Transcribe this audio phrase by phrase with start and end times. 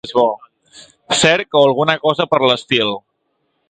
[1.21, 2.95] Cerc o alguna cosa per l'estil.